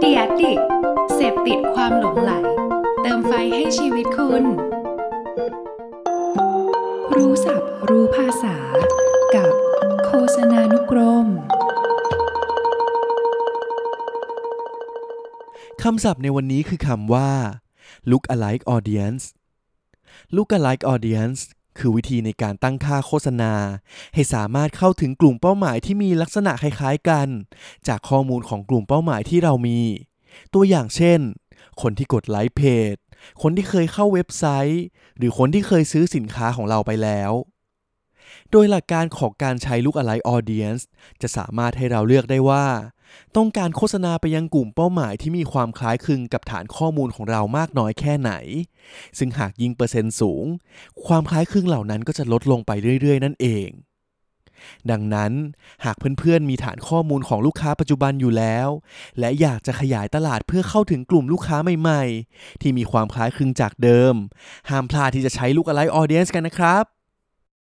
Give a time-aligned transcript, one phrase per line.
[0.00, 0.60] เดียดิก
[1.14, 2.32] เสพติดความหลงไหล
[3.02, 4.44] เติมไฟให้ชีวิตคุณ
[7.14, 8.56] รู้ศัพท์รู้ภาษา
[9.34, 9.52] กับ
[10.06, 11.26] โฆษณานุกรม
[15.82, 17.30] คำศัพท์ในวันนี้คือคำว่า
[18.10, 19.24] look alike audience
[20.36, 21.40] look alike audience
[21.78, 23.52] คือวิธีในการตั้งค่าโฆษณา
[24.14, 27.28] ให้สามารถเข้าถึงกลุ่มเป้าหมายที่มีลักษณะคล้ายๆกัน
[27.88, 29.80] จากข้อมูลของกลุ่มเป้าหมายที่เรามี
[30.54, 31.20] ตัวอย่างเช่น
[31.82, 32.94] คนที่กดไลค์เพจ
[33.42, 34.84] คนที่เคยเข้าเว็บไซต์
[35.16, 37.32] หรือคนที่เคยซื้อสินค้าของเราไปแล้ว
[38.50, 40.82] โดยหลักการของการใช้ look alike audience
[41.22, 42.66] จะสามารถให้เราเลือกได้ว่า
[43.36, 48.32] ต้องการโฆษณาไปยังกลุ่มเป้าหมายที่มีความคล้ายคลึงกับฐานข้อมูลของเรามากน้อยแค่ไหน
[49.18, 50.44] ซึ่งหากยิงเปอร์เซ็นต์สูง
[51.06, 53.68] ความคล้ายคลึงเหล่านั้นก็จะลดลงไปเรื่อย ๆ นั่นเอง
[54.90, 55.32] ดังนั้น
[55.84, 58.68] หากเพื่อนๆ มีฐานข้อมูลของลูกค้าปัจจุบันอยู่แล้ว
[59.18, 64.14] และอยากจะขยายตลาดเพื่อเข้าถึงกลุ่มลูกค้าใหม่ๆ ที่มีความคล้ายคลึงจากเดิม
[64.70, 66.84] ห้ามพลาดที่จะใช้ลูกอะไรออเดียนส์กันนะครับ